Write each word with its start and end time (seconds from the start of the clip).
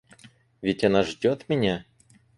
Ведь 0.63 0.83
она 0.83 1.03
ждет 1.03 1.47
меня? 1.47 1.85